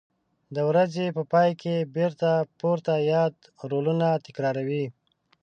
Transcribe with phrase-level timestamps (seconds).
[0.55, 3.33] د ورځې په پای کې بېرته پورته یاد
[3.71, 4.85] رولونه تکراروي.